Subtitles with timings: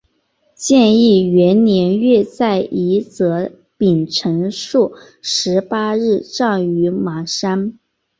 [0.55, 7.77] 建义元年月在夷则丙辰朔十八日葬于邙山。